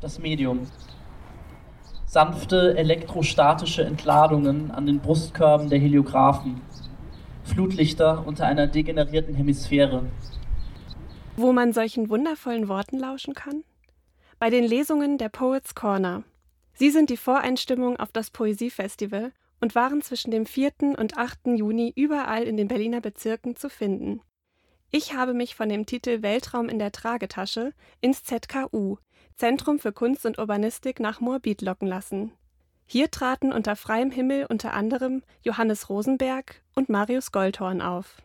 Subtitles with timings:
[0.00, 0.66] Das Medium.
[2.06, 6.62] Sanfte elektrostatische Entladungen an den Brustkörben der Heliographen.
[7.44, 10.04] Flutlichter unter einer degenerierten Hemisphäre.
[11.36, 13.62] Wo man solchen wundervollen Worten lauschen kann?
[14.38, 16.22] Bei den Lesungen der Poets Corner.
[16.72, 20.96] Sie sind die Voreinstimmung auf das Poesiefestival und waren zwischen dem 4.
[20.96, 21.40] und 8.
[21.56, 24.22] Juni überall in den Berliner Bezirken zu finden.
[24.90, 28.96] Ich habe mich von dem Titel Weltraum in der Tragetasche ins ZKU,
[29.40, 32.30] Zentrum für Kunst und Urbanistik, nach Moabit locken lassen.
[32.84, 38.20] Hier traten unter freiem Himmel unter anderem Johannes Rosenberg und Marius Goldhorn auf.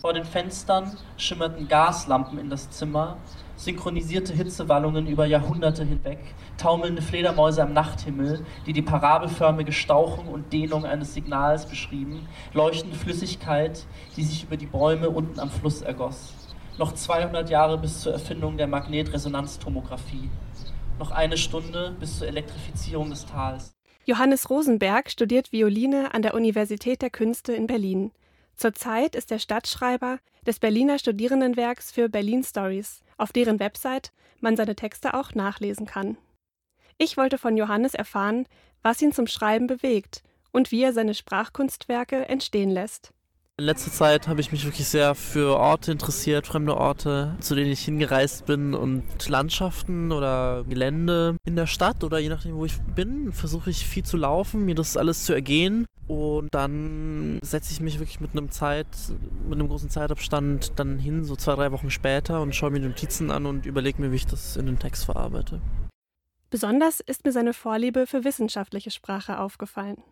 [0.00, 3.18] Vor den Fenstern schimmerten Gaslampen in das Zimmer,
[3.56, 6.20] synchronisierte Hitzewallungen über Jahrhunderte hinweg,
[6.56, 13.84] taumelnde Fledermäuse am Nachthimmel, die die parabelförmige Stauchung und Dehnung eines Signals beschrieben, leuchtende Flüssigkeit,
[14.16, 16.32] die sich über die Bäume unten am Fluss ergoss.
[16.78, 20.30] Noch 200 Jahre bis zur Erfindung der Magnetresonanztomographie.
[20.98, 23.74] Noch eine Stunde bis zur Elektrifizierung des Tals.
[24.04, 28.10] Johannes Rosenberg studiert Violine an der Universität der Künste in Berlin.
[28.56, 34.74] Zurzeit ist er Stadtschreiber des Berliner Studierendenwerks für Berlin Stories, auf deren Website man seine
[34.74, 36.16] Texte auch nachlesen kann.
[36.98, 38.46] Ich wollte von Johannes erfahren,
[38.82, 43.12] was ihn zum Schreiben bewegt und wie er seine Sprachkunstwerke entstehen lässt.
[43.58, 47.70] In letzter Zeit habe ich mich wirklich sehr für Orte interessiert, fremde Orte, zu denen
[47.70, 52.80] ich hingereist bin und Landschaften oder Gelände in der Stadt oder je nachdem, wo ich
[52.80, 57.80] bin, versuche ich viel zu laufen, mir das alles zu ergehen und dann setze ich
[57.80, 58.88] mich wirklich mit einem Zeit,
[59.44, 62.88] mit einem großen Zeitabstand dann hin, so zwei, drei Wochen später und schaue mir die
[62.88, 65.60] Notizen an und überlege mir, wie ich das in den Text verarbeite.
[66.48, 70.02] Besonders ist mir seine Vorliebe für wissenschaftliche Sprache aufgefallen.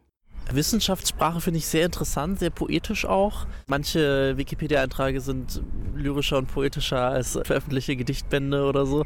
[0.55, 3.47] Wissenschaftssprache finde ich sehr interessant, sehr poetisch auch.
[3.67, 5.63] Manche Wikipedia-Einträge sind
[5.95, 9.05] lyrischer und poetischer als veröffentlichte Gedichtbände oder so.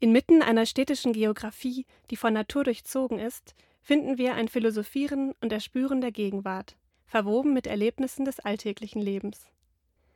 [0.00, 6.00] Inmitten einer städtischen Geografie, die von Natur durchzogen ist, finden wir ein Philosophieren und Erspüren
[6.00, 6.76] der Gegenwart,
[7.06, 9.46] verwoben mit Erlebnissen des alltäglichen Lebens.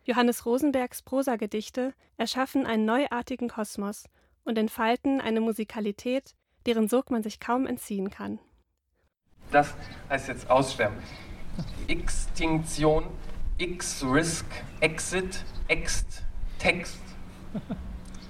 [0.04, 4.04] Johannes Rosenbergs Prosagedichte erschaffen einen neuartigen Kosmos
[4.44, 6.34] und entfalten eine Musikalität,
[6.66, 8.40] deren Sog man sich kaum entziehen kann.
[9.50, 9.74] Das
[10.10, 10.96] heißt jetzt Aussterben.
[11.86, 13.04] Extinktion,
[13.58, 14.46] X-Risk,
[14.80, 16.22] Exit, Ext,
[16.58, 17.00] Text.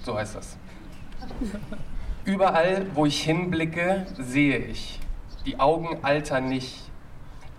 [0.03, 0.57] So heißt das.
[2.25, 4.99] Überall, wo ich hinblicke, sehe ich.
[5.45, 6.89] Die Augen altern nicht.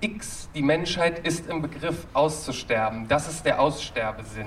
[0.01, 3.07] X, die Menschheit ist im Begriff auszusterben.
[3.09, 4.47] Das ist der Aussterbesinn.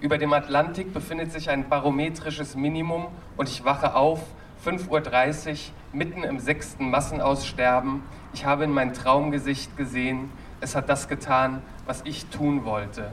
[0.00, 4.20] Über dem Atlantik befindet sich ein barometrisches Minimum und ich wache auf,
[4.64, 5.56] 5.30 Uhr,
[5.92, 8.02] mitten im sechsten Massenaussterben.
[8.32, 10.30] Ich habe in mein Traumgesicht gesehen.
[10.60, 13.10] Es hat das getan, was ich tun wollte.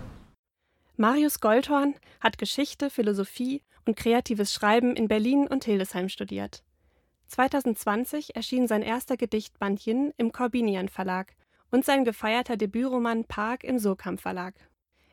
[0.96, 6.62] Marius Goldhorn hat Geschichte, Philosophie und kreatives Schreiben in Berlin und Hildesheim studiert.
[7.28, 11.34] 2020 erschien sein erster Gedichtband Yin im Corbinian Verlag
[11.72, 14.54] und sein gefeierter Debütroman Park im Surkamp Verlag.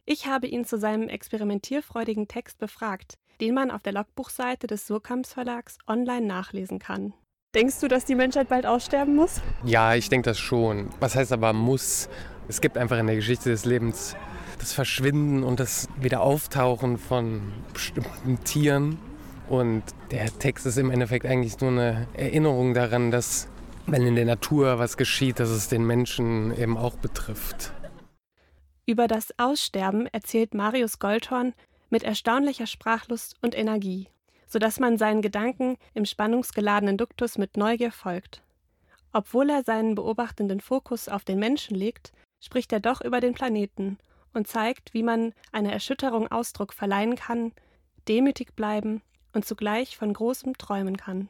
[0.05, 5.33] Ich habe ihn zu seinem experimentierfreudigen Text befragt, den man auf der Logbuchseite des Surkamps
[5.33, 7.15] Verlags online nachlesen kann.
[7.55, 9.41] Denkst du, dass die Menschheit bald aussterben muss?
[9.65, 10.91] Ja, ich denke das schon.
[11.01, 12.09] Was heißt aber muss?
[12.49, 14.15] Es gibt einfach in der Geschichte des Lebens
[14.59, 18.99] das Verschwinden und das Wiederauftauchen von bestimmten Tieren.
[19.49, 23.49] Und der Text ist im Endeffekt eigentlich nur eine Erinnerung daran, dass
[23.87, 27.73] wenn in der Natur was geschieht, dass es den Menschen eben auch betrifft.
[28.85, 31.55] Über das Aussterben erzählt Marius Goldhorn
[31.91, 34.09] mit erstaunlicher Sprachlust und Energie,
[34.47, 38.43] so dass man seinen Gedanken im spannungsgeladenen Duktus mit Neugier folgt.
[39.13, 43.99] Obwohl er seinen beobachtenden Fokus auf den Menschen legt, spricht er doch über den Planeten
[44.35, 47.53] und zeigt, wie man einer Erschütterung Ausdruck verleihen kann,
[48.09, 51.29] demütig bleiben und zugleich von großem träumen kann.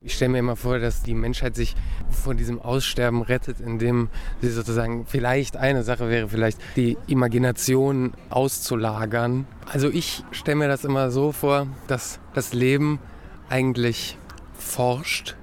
[0.00, 1.74] Ich stelle mir immer vor, dass die Menschheit sich
[2.08, 4.10] vor diesem Aussterben rettet, indem
[4.40, 9.48] sie sozusagen vielleicht eine Sache wäre, vielleicht die Imagination auszulagern.
[9.66, 13.00] Also ich stelle mir das immer so vor, dass das Leben
[13.48, 14.16] eigentlich
[14.56, 15.34] forscht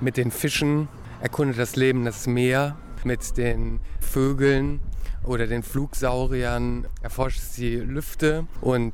[0.00, 0.88] mit den Fischen,
[1.22, 4.80] erkundet das Leben das Meer, mit den Vögeln
[5.22, 8.92] oder den Flugsauriern erforscht die Lüfte und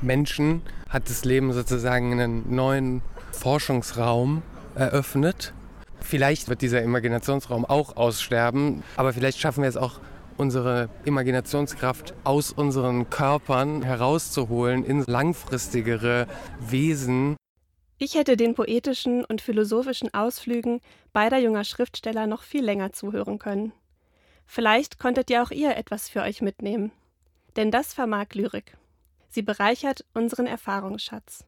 [0.00, 4.42] Menschen hat das Leben sozusagen einen neuen Forschungsraum
[4.74, 5.52] eröffnet.
[6.00, 10.00] Vielleicht wird dieser Imaginationsraum auch aussterben, aber vielleicht schaffen wir es auch,
[10.36, 16.26] unsere Imaginationskraft aus unseren Körpern herauszuholen in langfristigere
[16.60, 17.36] Wesen.
[17.98, 20.80] Ich hätte den poetischen und philosophischen Ausflügen
[21.14, 23.72] beider junger Schriftsteller noch viel länger zuhören können.
[24.44, 26.92] Vielleicht konntet ja auch ihr etwas für euch mitnehmen.
[27.56, 28.76] Denn das vermag Lyrik.
[29.28, 31.44] Sie bereichert unseren Erfahrungsschatz.